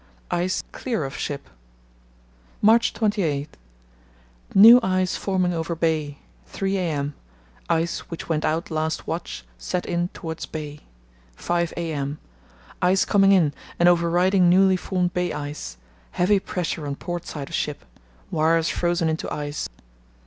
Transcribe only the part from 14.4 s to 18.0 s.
newly formed bay ice; heavy pressure on port side of ship;